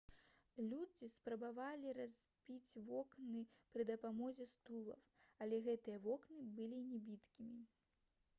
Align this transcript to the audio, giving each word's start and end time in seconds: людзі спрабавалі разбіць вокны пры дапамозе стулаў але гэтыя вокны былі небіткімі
людзі 0.69 1.07
спрабавалі 1.15 1.93
разбіць 1.97 2.77
вокны 2.87 3.43
пры 3.77 3.85
дапамозе 3.91 4.49
стулаў 4.53 5.01
але 5.45 5.61
гэтыя 5.69 6.01
вокны 6.09 6.49
былі 6.59 6.83
небіткімі 6.91 7.63